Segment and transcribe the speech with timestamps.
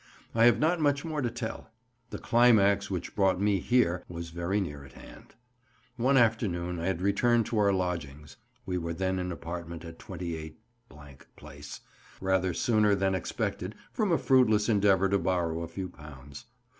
[0.33, 1.69] I have not much more to tell;
[2.09, 5.35] the climax which brought me here was very near at hand.
[5.95, 8.35] One afternoon I had returned to our lodgings
[8.65, 10.57] (we were then in apartments at 28,—
[11.37, 11.81] Place)
[12.19, 16.45] rather sooner than expected from a fruitless endeavour to borrow a few pounds.